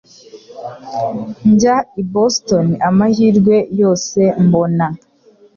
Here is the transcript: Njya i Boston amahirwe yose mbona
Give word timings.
Njya 1.51 1.77
i 2.01 2.03
Boston 2.13 2.67
amahirwe 2.89 3.55
yose 3.79 4.19
mbona 4.45 4.85